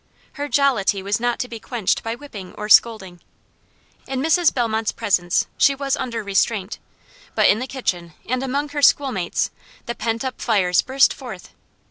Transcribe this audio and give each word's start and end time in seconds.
Her 0.33 0.47
jollity 0.49 1.03
was 1.03 1.19
not 1.19 1.37
to 1.41 1.47
be 1.47 1.59
quenched 1.59 2.01
by 2.01 2.15
whipping 2.15 2.55
or 2.55 2.67
scolding. 2.69 3.21
In 4.07 4.19
Mrs. 4.19 4.51
Bellmont's 4.51 4.91
presence 4.91 5.45
she 5.59 5.75
was 5.75 5.95
under 5.95 6.23
restraint; 6.23 6.79
but 7.35 7.47
in 7.47 7.59
the 7.59 7.67
kitchen, 7.67 8.13
and 8.25 8.41
among 8.41 8.69
her 8.69 8.81
schoolmates, 8.81 9.51
the 9.85 9.93
pent 9.93 10.25
up 10.25 10.41
fires 10.41 10.81
burst 10.81 11.13
forth. 11.13 11.53